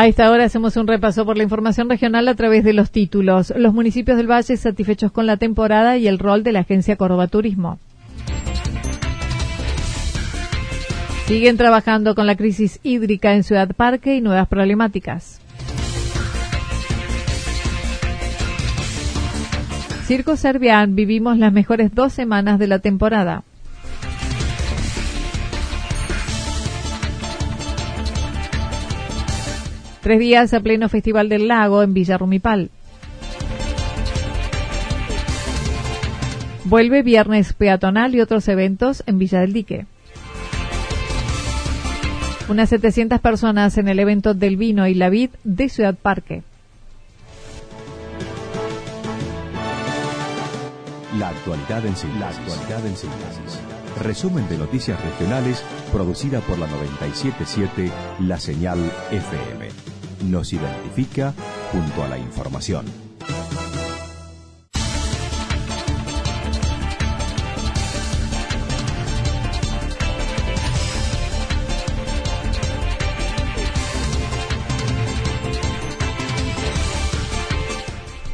[0.00, 3.52] A esta hora hacemos un repaso por la información regional a través de los títulos.
[3.54, 7.26] Los municipios del Valle satisfechos con la temporada y el rol de la Agencia Córdoba
[7.26, 7.78] Turismo.
[11.26, 15.38] Siguen trabajando con la crisis hídrica en Ciudad Parque y nuevas problemáticas.
[20.06, 23.42] Circo Servián vivimos las mejores dos semanas de la temporada.
[30.10, 32.68] Tres días a pleno Festival del Lago en Villa Rumipal.
[36.64, 39.86] Vuelve viernes peatonal y otros eventos en Villa del Dique.
[42.48, 46.42] Unas 700 personas en el evento del vino y la vid de Ciudad Parque.
[51.20, 52.20] La actualidad en síntesis.
[52.20, 53.60] La actualidad en síntesis.
[54.02, 57.92] Resumen de noticias regionales producida por la 977
[58.26, 58.78] La Señal
[59.12, 59.99] FM.
[60.24, 61.34] Nos identifica
[61.72, 62.84] junto a la información.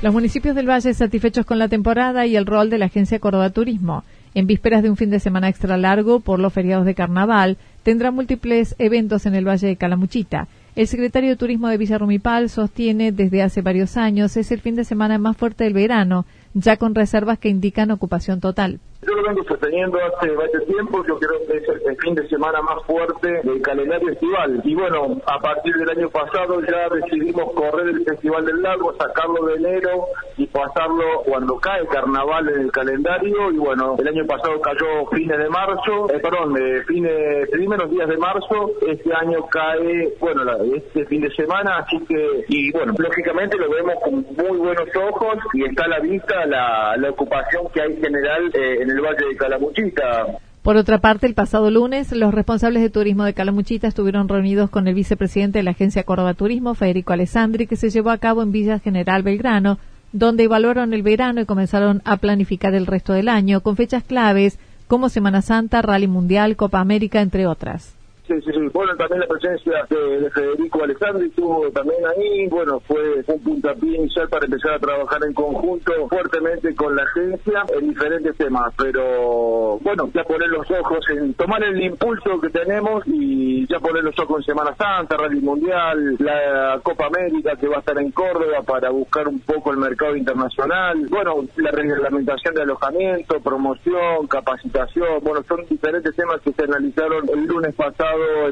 [0.02, 3.50] Los municipios del Valle satisfechos con la temporada y el rol de la Agencia Córdoba
[3.50, 4.04] Turismo.
[4.34, 8.10] En vísperas de un fin de semana extra largo por los feriados de carnaval, tendrá
[8.10, 10.46] múltiples eventos en el Valle de Calamuchita.
[10.76, 14.74] El secretario de Turismo de Villa Rumipal sostiene desde hace varios años es el fin
[14.74, 18.78] de semana más fuerte del verano, ya con reservas que indican ocupación total.
[19.02, 22.62] Yo lo vengo sosteniendo hace bastante tiempo, yo creo que es el fin de semana
[22.62, 24.60] más fuerte del calendario estival.
[24.64, 29.46] Y bueno, a partir del año pasado ya decidimos correr el Festival del Lago, sacarlo
[29.46, 33.50] de enero y pasarlo cuando cae carnaval en el calendario.
[33.52, 38.08] Y bueno, el año pasado cayó fines de marzo, eh, perdón, de fines, primeros días
[38.08, 38.70] de marzo.
[38.86, 40.42] Este año cae, bueno,
[40.74, 45.38] este fin de semana, así que, y bueno, lógicamente lo vemos con muy buenos ojos
[45.52, 49.26] y está a la vista la, la ocupación que hay general eh, en el Valle
[49.28, 50.38] de Calamuchita.
[50.62, 54.88] Por otra parte, el pasado lunes, los responsables de turismo de Calamuchita estuvieron reunidos con
[54.88, 58.50] el vicepresidente de la Agencia Córdoba Turismo, Federico Alessandri, que se llevó a cabo en
[58.50, 59.78] Villa General Belgrano,
[60.10, 64.58] donde evaluaron el verano y comenzaron a planificar el resto del año con fechas claves
[64.88, 67.94] como Semana Santa, Rally Mundial, Copa América, entre otras.
[68.26, 68.55] Sí, sí.
[68.72, 72.48] Bueno, también la presencia de, Federico Alessandri estuvo también ahí.
[72.48, 77.64] Bueno, fue un puntapié inicial para empezar a trabajar en conjunto fuertemente con la agencia
[77.78, 78.72] en diferentes temas.
[78.78, 84.02] Pero bueno, ya poner los ojos en tomar el impulso que tenemos y ya poner
[84.02, 88.10] los ojos en Semana Santa, Rally Mundial, la Copa América que va a estar en
[88.10, 91.06] Córdoba para buscar un poco el mercado internacional.
[91.10, 95.20] Bueno, la reglamentación de alojamiento, promoción, capacitación.
[95.22, 98.46] Bueno, son diferentes temas que se analizaron el lunes pasado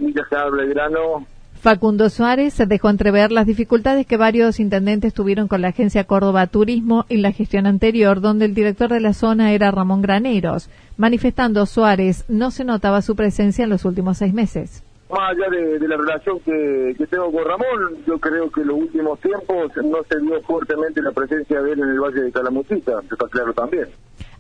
[1.61, 6.47] Facundo Suárez se dejó entrever las dificultades que varios intendentes tuvieron con la agencia Córdoba
[6.47, 10.69] Turismo en la gestión anterior, donde el director de la zona era Ramón Graneros.
[10.99, 14.85] Manifestando Suárez, no se notaba su presencia en los últimos seis meses
[15.15, 19.21] más allá de, la relación que, tengo con Ramón, yo creo que en los últimos
[19.21, 23.29] tiempos no se dio fuertemente la presencia de él en el Valle de Calamuchita, está
[23.29, 23.89] claro también.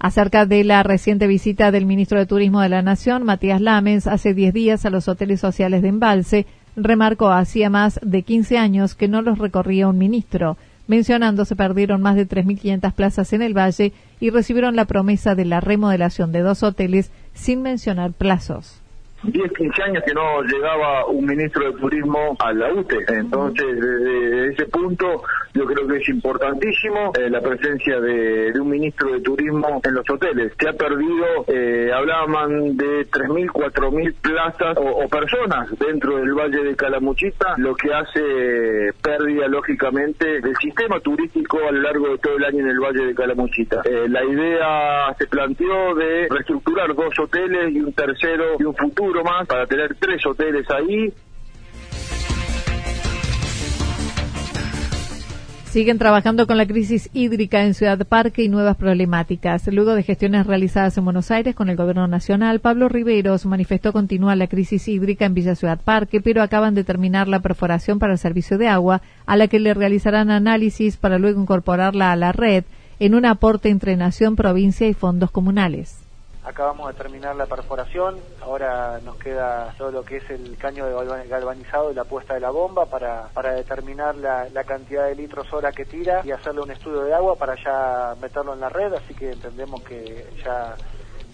[0.04, 4.34] Acerca de la reciente visita del ministro de Turismo de la Nación, Matías Lamens, hace
[4.34, 6.44] 10 días a los hoteles sociales de Embalse,
[6.76, 10.58] remarcó hacía más de 15 años que no los recorría un ministro,
[10.88, 15.46] mencionando se perdieron más de 3.500 plazas en el valle y recibieron la promesa de
[15.46, 18.83] la remodelación de dos hoteles sin mencionar plazos.
[19.24, 23.04] 10, 15 años que no llegaba un ministro de turismo a la UTE.
[23.08, 25.22] Entonces, desde ese punto,
[25.54, 30.08] yo creo que es importantísimo eh, la presencia de, un ministro de turismo en los
[30.10, 30.52] hoteles.
[30.58, 36.74] Se ha perdido, eh, hablaban de 3.000, 4.000 plazas o, personas dentro del Valle de
[36.76, 42.44] Calamuchita, lo que hace pérdida, lógicamente, del sistema turístico a lo largo de todo el
[42.44, 43.82] año en el Valle de Calamuchita.
[43.84, 49.13] Eh, la idea se planteó de reestructurar dos hoteles y un tercero y un futuro
[49.22, 51.12] más para tener tres hoteles ahí.
[55.74, 59.66] Siguen trabajando con la crisis hídrica en Ciudad Parque y nuevas problemáticas.
[59.66, 64.36] Luego de gestiones realizadas en Buenos Aires con el Gobierno Nacional, Pablo Riveros manifestó continúa
[64.36, 68.20] la crisis hídrica en Villa Ciudad Parque, pero acaban de terminar la perforación para el
[68.20, 72.62] servicio de agua, a la que le realizarán análisis para luego incorporarla a la red
[73.00, 76.03] en un aporte entre Nación, provincia y fondos comunales
[76.44, 81.28] acabamos de terminar la perforación, ahora nos queda todo lo que es el caño de
[81.28, 85.52] galvanizado y la puesta de la bomba para, para determinar la, la, cantidad de litros
[85.52, 88.92] hora que tira y hacerle un estudio de agua para ya meterlo en la red,
[88.92, 90.74] así que entendemos que ya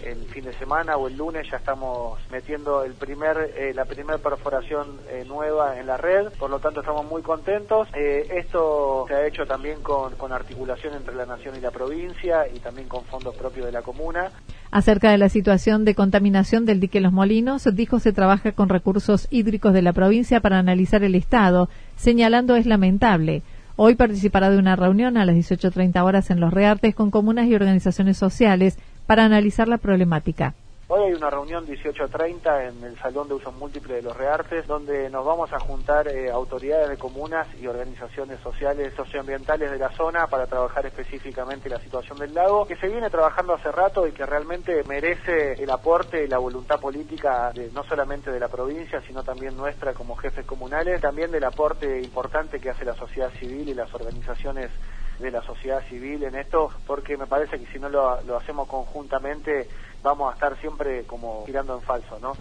[0.04, 4.18] el fin de semana o el lunes ya estamos metiendo el primer eh, la primera
[4.18, 6.28] perforación eh, nueva en la red.
[6.38, 7.88] Por lo tanto estamos muy contentos.
[7.94, 12.46] Eh, esto se ha hecho también con, con articulación entre la nación y la provincia
[12.48, 14.30] y también con fondos propios de la comuna.
[14.70, 19.26] Acerca de la situación de contaminación del dique Los Molinos, dijo se trabaja con recursos
[19.30, 23.42] hídricos de la provincia para analizar el estado, señalando es lamentable.
[23.82, 27.54] Hoy participará de una reunión a las 18.30 horas en Los Reartes con comunas y
[27.54, 28.78] organizaciones sociales
[29.10, 30.54] para analizar la problemática.
[30.86, 35.10] Hoy hay una reunión 18.30 en el Salón de Usos Múltiples de los Reartes, donde
[35.10, 40.28] nos vamos a juntar eh, autoridades de comunas y organizaciones sociales, socioambientales de la zona
[40.28, 44.24] para trabajar específicamente la situación del lago, que se viene trabajando hace rato y que
[44.24, 49.24] realmente merece el aporte y la voluntad política de, no solamente de la provincia, sino
[49.24, 53.74] también nuestra como jefes comunales, también del aporte importante que hace la sociedad civil y
[53.74, 54.70] las organizaciones
[55.20, 58.68] de la sociedad civil en esto, porque me parece que si no lo, lo hacemos
[58.68, 59.68] conjuntamente
[60.02, 62.32] vamos a estar siempre como tirando en falso, ¿no?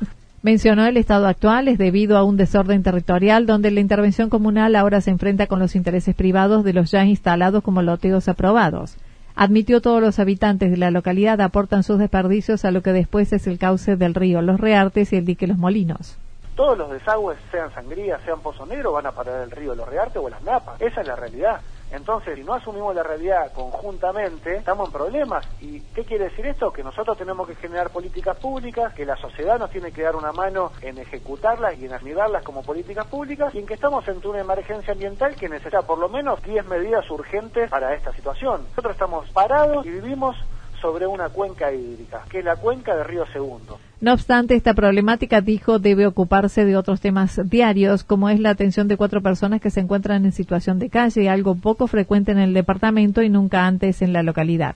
[0.41, 5.01] Mencionó el estado actual es debido a un desorden territorial donde la intervención comunal ahora
[5.01, 8.95] se enfrenta con los intereses privados de los ya instalados como loteos aprobados.
[9.35, 13.47] Admitió todos los habitantes de la localidad aportan sus desperdicios a lo que después es
[13.47, 16.17] el cauce del río Los Reartes y el dique Los Molinos.
[16.55, 20.21] Todos los desagües, sean sangría, sean pozo negro, van a parar el río Los Reartes
[20.23, 20.81] o las napas.
[20.81, 21.61] Esa es la realidad.
[21.91, 25.45] Entonces, si no asumimos la realidad conjuntamente, estamos en problemas.
[25.59, 26.71] ¿Y qué quiere decir esto?
[26.71, 30.31] Que nosotros tenemos que generar políticas públicas, que la sociedad nos tiene que dar una
[30.31, 34.39] mano en ejecutarlas y en admirarlas como políticas públicas, y en que estamos ante una
[34.39, 38.65] emergencia ambiental que necesita por lo menos 10 medidas urgentes para esta situación.
[38.69, 40.35] Nosotros estamos parados y vivimos
[40.81, 43.80] sobre una cuenca hídrica, que es la cuenca del río Segundo.
[44.01, 48.87] No obstante, esta problemática, dijo, debe ocuparse de otros temas diarios, como es la atención
[48.87, 52.53] de cuatro personas que se encuentran en situación de calle, algo poco frecuente en el
[52.53, 54.75] departamento y nunca antes en la localidad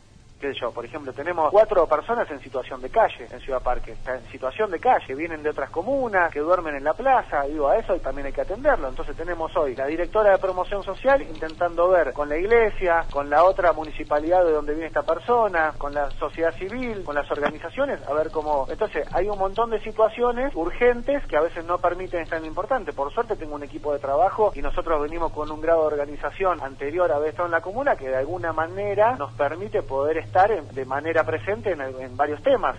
[0.51, 4.69] yo, por ejemplo, tenemos cuatro personas en situación de calle en Ciudad Parque, en situación
[4.69, 8.27] de calle, vienen de otras comunas, que duermen en la plaza, digo, a eso también
[8.27, 8.89] hay que atenderlo.
[8.89, 13.45] Entonces tenemos hoy la directora de promoción social intentando ver con la iglesia, con la
[13.45, 18.13] otra municipalidad de donde viene esta persona, con la sociedad civil, con las organizaciones, a
[18.13, 18.67] ver cómo...
[18.69, 22.93] Entonces hay un montón de situaciones urgentes que a veces no permiten estar tan importante.
[22.93, 26.61] Por suerte tengo un equipo de trabajo y nosotros venimos con un grado de organización
[26.63, 30.32] anterior a haber estado en la comuna que de alguna manera nos permite poder estar
[30.33, 32.75] estar de manera presente en, varios temas.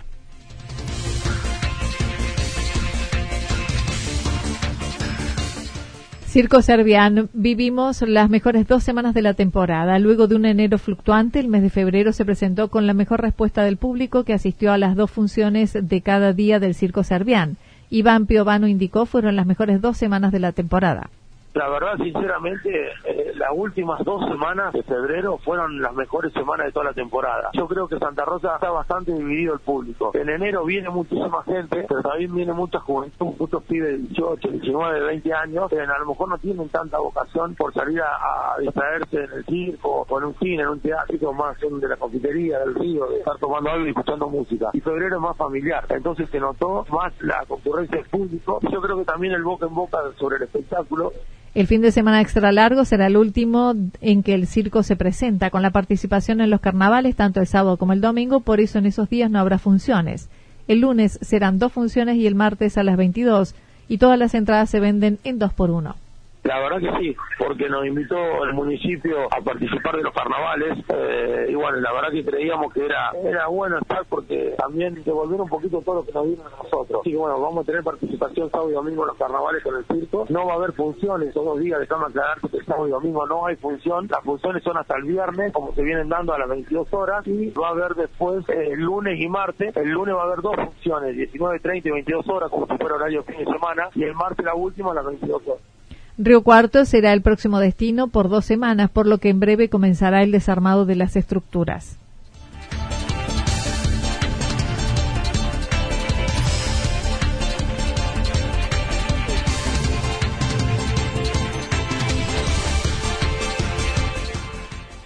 [6.25, 9.97] Circo Servián, vivimos las mejores dos semanas de la temporada.
[9.99, 13.63] Luego de un enero fluctuante, el mes de febrero se presentó con la mejor respuesta
[13.63, 17.55] del público que asistió a las dos funciones de cada día del Circo Servián.
[17.89, 21.09] Iván Piovano indicó fueron las mejores dos semanas de la temporada.
[21.55, 26.73] La verdad, sinceramente, eh, las últimas dos semanas de febrero fueron las mejores semanas de
[26.73, 27.49] toda la temporada.
[27.53, 30.11] Yo creo que Santa Rosa está bastante dividido el público.
[30.15, 34.99] En enero viene muchísima gente, pero también viene mucha juventud, muchos pibes de 18, 19,
[34.99, 39.31] 20 años, que a lo mejor no tienen tanta vocación por salir a, distraerse en
[39.31, 42.75] el circo, o en un cine, en un teatro, más en de la confitería, del
[42.75, 44.71] río, de estar tomando algo y escuchando música.
[44.73, 48.59] Y febrero es más familiar, entonces se notó más la concurrencia del público.
[48.69, 51.13] Yo creo que también el boca en boca sobre el espectáculo
[51.55, 55.49] el fin de semana extra largo será el último en que el circo se presenta,
[55.49, 58.85] con la participación en los carnavales tanto el sábado como el domingo, por eso en
[58.85, 60.29] esos días no habrá funciones.
[60.67, 63.55] El lunes serán dos funciones y el martes a las 22
[63.87, 66.04] y todas las entradas se venden en 2 por 1
[66.45, 71.47] la verdad que sí, porque nos invitó el municipio a participar de los carnavales eh,
[71.49, 75.49] y bueno, la verdad que creíamos que era era bueno estar porque también devolver un
[75.49, 77.01] poquito todo lo que nos dieron a nosotros.
[77.01, 80.27] Así bueno, vamos a tener participación sábado y domingo en los carnavales con el circo.
[80.29, 83.47] No va a haber funciones todos los días, dejamos aclarar que sábado y domingo no
[83.47, 84.07] hay función.
[84.07, 87.49] Las funciones son hasta el viernes, como se vienen dando a las 22 horas y
[87.51, 89.75] va a haber después el eh, lunes y martes.
[89.75, 92.97] El lunes va a haber dos funciones, 19, 30 y 22 horas, como si fuera
[92.97, 95.74] horario fin de semana, y el martes la última a las 22 horas.
[96.17, 100.23] Río Cuarto será el próximo destino por dos semanas, por lo que en breve comenzará
[100.23, 101.97] el desarmado de las estructuras.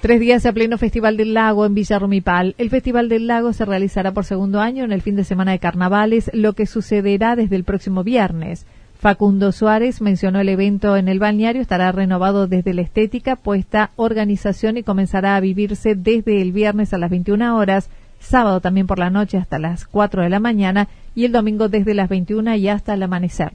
[0.01, 2.53] Tres días a pleno Festival del Lago en Villa Rumipal.
[2.59, 5.59] El Festival del Lago se realizará por segundo año en el fin de semana de
[5.59, 8.65] carnavales, lo que sucederá desde el próximo viernes.
[8.99, 14.75] Facundo Suárez mencionó el evento en el balneario, estará renovado desde la estética, puesta organización
[14.75, 17.89] y comenzará a vivirse desde el viernes a las 21 horas,
[18.19, 21.93] sábado también por la noche hasta las 4 de la mañana y el domingo desde
[21.93, 23.53] las 21 y hasta el amanecer.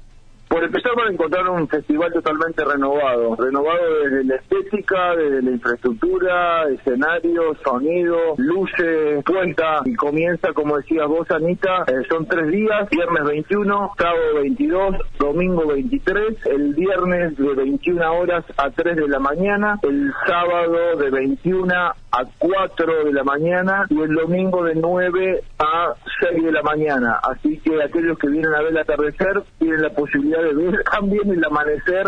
[0.54, 5.50] Por empezar van a encontrar un festival totalmente renovado, renovado desde la estética, desde la
[5.50, 12.88] infraestructura, escenario, sonido, luces, cuenta y comienza, como decías vos, Anita, eh, son tres días,
[12.88, 19.18] viernes 21, sábado 22, domingo 23, el viernes de 21 horas a 3 de la
[19.18, 21.74] mañana, el sábado de 21
[22.16, 27.18] a 4 de la mañana y el domingo de 9 a 6 de la mañana.
[27.28, 31.28] Así que aquellos que vienen a ver el atardecer tienen la posibilidad de ver también
[31.30, 32.06] el amanecer.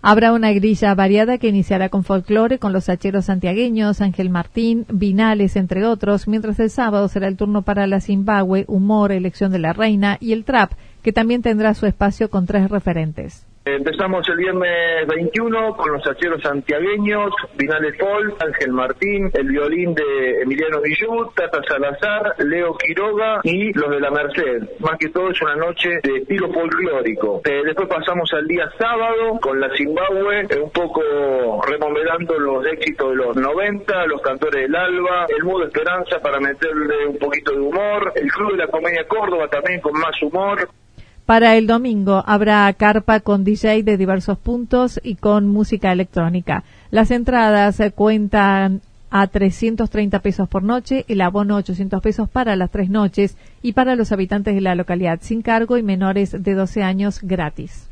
[0.00, 5.56] Habrá una grilla variada que iniciará con folclore, con los hacheros santiagueños, Ángel Martín, Vinales,
[5.56, 9.72] entre otros, mientras el sábado será el turno para la Zimbabue, humor, elección de la
[9.72, 10.70] reina y el trap,
[11.02, 13.47] que también tendrá su espacio con tres referentes.
[13.76, 20.42] Empezamos el viernes 21 con los hacheros santiagueños, Vinales Paul, Ángel Martín, el violín de
[20.42, 24.62] Emiliano Villú, Tata Salazar, Leo Quiroga y los de la Merced.
[24.80, 27.42] Más que todo es una noche de estilo folclórico.
[27.44, 31.00] Eh, después pasamos al día sábado con la Zimbabue, eh, un poco
[31.66, 37.06] remodelando los éxitos de los 90, los cantores del Alba, el Mudo Esperanza para meterle
[37.06, 40.68] un poquito de humor, el Club de la Comedia Córdoba también con más humor.
[41.28, 46.64] Para el domingo habrá carpa con DJ de diversos puntos y con música electrónica.
[46.90, 48.80] Las entradas cuentan
[49.10, 53.94] a 330 pesos por noche, el abono 800 pesos para las tres noches y para
[53.94, 57.87] los habitantes de la localidad sin cargo y menores de 12 años gratis.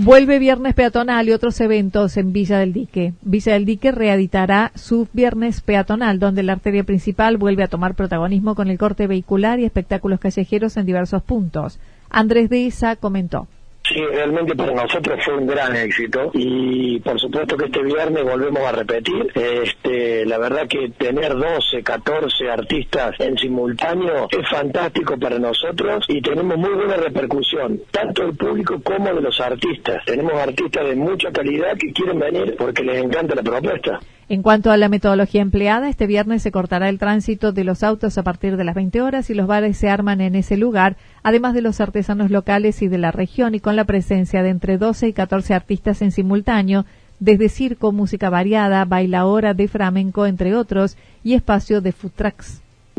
[0.00, 3.14] Vuelve Viernes Peatonal y otros eventos en Villa del Dique.
[3.20, 8.54] Villa del Dique reeditará su Viernes Peatonal, donde la arteria principal vuelve a tomar protagonismo
[8.54, 11.80] con el corte vehicular y espectáculos callejeros en diversos puntos.
[12.10, 13.48] Andrés de Isa comentó.
[13.88, 18.60] Sí, realmente para nosotros fue un gran éxito y por supuesto que este viernes volvemos
[18.62, 19.32] a repetir.
[19.34, 26.20] Este, la verdad que tener 12, 14 artistas en simultáneo es fantástico para nosotros y
[26.20, 30.04] tenemos muy buena repercusión, tanto del público como de los artistas.
[30.04, 34.00] Tenemos artistas de mucha calidad que quieren venir porque les encanta la propuesta.
[34.30, 38.18] En cuanto a la metodología empleada, este viernes se cortará el tránsito de los autos
[38.18, 41.54] a partir de las 20 horas y los bares se arman en ese lugar, además
[41.54, 45.08] de los artesanos locales y de la región y con la presencia de entre 12
[45.08, 46.84] y 14 artistas en simultáneo,
[47.20, 52.12] desde circo, música variada, bailaora de flamenco, entre otros, y espacio de food.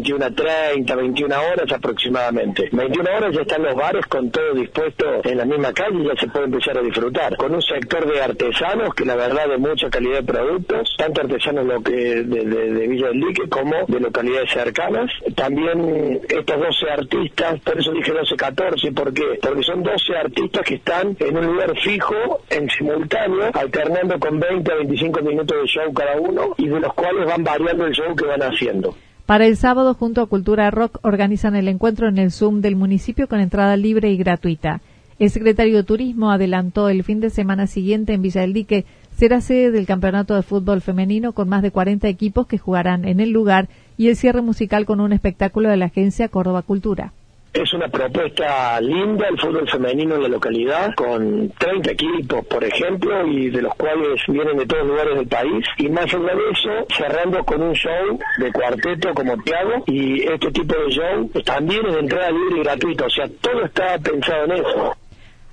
[0.04, 2.70] 21.30, 21 horas aproximadamente.
[2.72, 6.16] 21 horas ya están los bares con todo dispuesto en la misma calle y ya
[6.20, 7.36] se puede empezar a disfrutar.
[7.38, 11.66] Con un sector de artesanos que la verdad de mucha calidad de productos, tanto artesanos
[11.66, 15.12] lo que de, Villa del Lique como de localidades cercanas.
[15.36, 19.40] También estos 12 artistas, por eso dije 12, 14, ¿por qué?
[19.42, 24.72] Porque son 12 artistas que están en un lugar fijo, en simultáneo, alternando con 20
[24.72, 28.16] a 25 minutos de show cada uno y de los cuales van variando el show
[28.16, 28.96] que van haciendo.
[29.30, 33.28] Para el sábado, junto a Cultura Rock, organizan el encuentro en el Zoom del municipio
[33.28, 34.82] con entrada libre y gratuita.
[35.20, 39.40] El secretario de Turismo adelantó el fin de semana siguiente en Villa del Dique será
[39.40, 43.30] sede del Campeonato de Fútbol Femenino con más de 40 equipos que jugarán en el
[43.30, 47.14] lugar y el cierre musical con un espectáculo de la agencia Córdoba Cultura.
[47.52, 53.26] Es una propuesta linda el fútbol femenino en la localidad, con 30 equipos, por ejemplo,
[53.26, 55.66] y de los cuales vienen de todos lugares del país.
[55.78, 60.52] Y más allá de eso, cerrando con un show de cuarteto como Tiago, y este
[60.52, 64.46] tipo de show también es de entrada libre y gratuita, o sea, todo está pensado
[64.46, 64.96] en eso.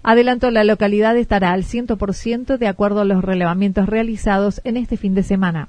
[0.02, 5.14] Adelanto, la localidad estará al 100% de acuerdo a los relevamientos realizados en este fin
[5.14, 5.68] de semana.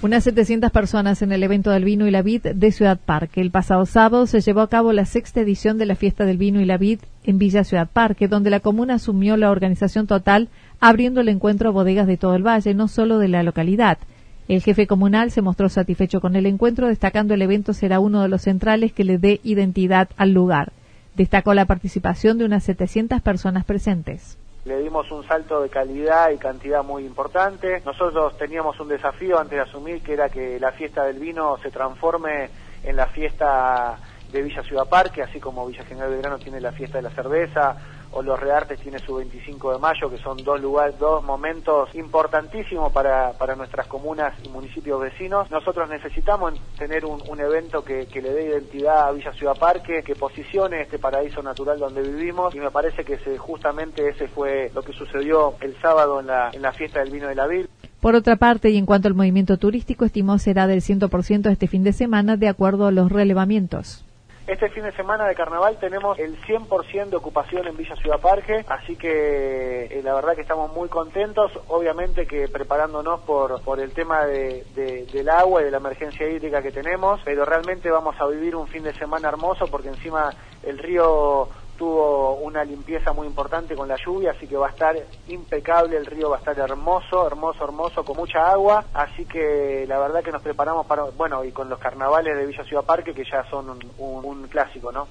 [0.00, 3.40] Unas 700 personas en el evento del vino y la vid de Ciudad Parque.
[3.40, 6.60] El pasado sábado se llevó a cabo la sexta edición de la fiesta del vino
[6.60, 11.20] y la vid en Villa Ciudad Parque, donde la comuna asumió la organización total, abriendo
[11.20, 13.98] el encuentro a bodegas de todo el valle, no solo de la localidad.
[14.46, 18.28] El jefe comunal se mostró satisfecho con el encuentro, destacando el evento será uno de
[18.28, 20.70] los centrales que le dé identidad al lugar.
[21.16, 26.36] Destacó la participación de unas 700 personas presentes le dimos un salto de calidad y
[26.36, 27.80] cantidad muy importante.
[27.86, 31.70] Nosotros teníamos un desafío antes de asumir que era que la fiesta del vino se
[31.70, 32.50] transforme
[32.84, 33.98] en la fiesta
[34.30, 37.76] de Villa Ciudad Parque, así como Villa General Belgrano tiene la fiesta de la cerveza
[38.12, 42.92] o Los Reartes tiene su 25 de mayo, que son dos lugares, dos momentos importantísimos
[42.92, 45.50] para, para nuestras comunas y municipios vecinos.
[45.50, 50.16] Nosotros necesitamos tener un, evento que, que, le dé identidad a Villa Ciudad Parque, que
[50.16, 54.82] posicione este paraíso natural donde vivimos y me parece que ese, justamente ese fue lo
[54.82, 57.68] que sucedió el sábado en la, en la fiesta del vino de la Vil.
[58.00, 61.84] Por otra parte, y en cuanto al movimiento turístico, estimó será del 100% este fin
[61.84, 64.04] de semana de acuerdo a los relevamientos.
[64.48, 68.64] Este fin de semana de carnaval tenemos el 100% de ocupación en Villa Ciudad Parque,
[68.66, 73.92] así que eh, la verdad que estamos muy contentos, obviamente que preparándonos por, por el
[73.92, 74.64] tema de,
[75.12, 78.66] del agua y de la emergencia hídrica que tenemos, pero realmente vamos a vivir un
[78.66, 80.30] fin de semana hermoso porque encima
[80.62, 84.96] el río tuvo una limpieza muy importante con la lluvia, así que va a estar
[85.28, 89.98] impecable, el río va a estar hermoso, hermoso, hermoso, con mucha agua, así que la
[89.98, 93.24] verdad que nos preparamos para, bueno, y con los carnavales de Villa Ciudad Parque, que
[93.24, 95.06] ya son un, un clásico, ¿no?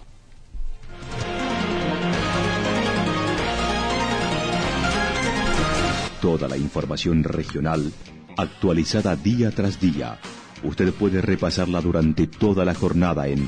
[6.22, 7.94] Toda la información regional
[8.38, 10.20] actualizada día tras día.
[10.64, 13.48] Usted puede repasarla durante toda la jornada en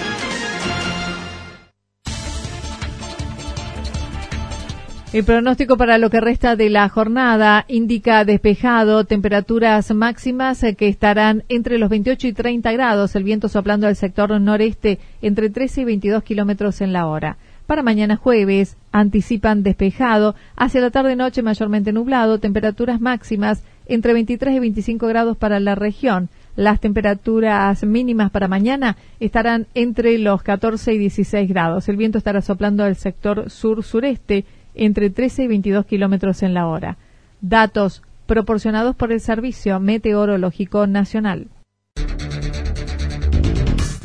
[5.13, 11.43] El pronóstico para lo que resta de la jornada indica despejado, temperaturas máximas que estarán
[11.49, 15.83] entre los 28 y 30 grados, el viento soplando al sector noreste entre 13 y
[15.83, 17.35] 22 kilómetros en la hora.
[17.67, 24.59] Para mañana jueves anticipan despejado, hacia la tarde-noche mayormente nublado, temperaturas máximas entre 23 y
[24.59, 26.29] 25 grados para la región.
[26.55, 31.89] Las temperaturas mínimas para mañana estarán entre los 14 y 16 grados.
[31.89, 34.45] El viento estará soplando al sector sur-sureste
[34.75, 36.97] entre 13 y 22 kilómetros en la hora.
[37.41, 41.47] Datos proporcionados por el Servicio Meteorológico Nacional.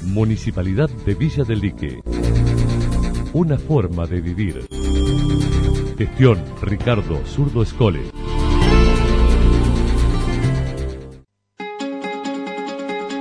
[0.02, 2.00] Municipalidad de Villa del Lique.
[3.32, 4.66] Una forma de vivir.
[5.98, 8.00] Gestión Ricardo Zurdo Escole.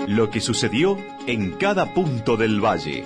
[0.08, 3.06] Lo que sucedió en cada punto del valle.